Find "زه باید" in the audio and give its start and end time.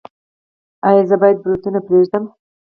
1.09-1.37